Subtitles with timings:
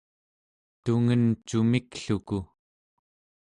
[0.83, 2.37] tungen cumikluku